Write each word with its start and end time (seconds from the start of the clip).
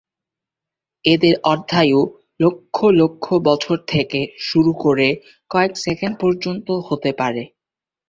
এদের 1.05 1.35
অর্ধায়ু 1.43 1.99
লক্ষ 2.39 2.77
লক্ষ 2.99 3.25
বছর 3.47 3.77
থেকে 3.87 4.19
শুরু 4.41 4.71
করে 4.83 5.07
কয়েক 5.51 5.73
সেকেন্ড 5.77 6.15
পর্যন্ত 6.21 6.67
হতে 6.87 7.11
পারে। 7.19 7.43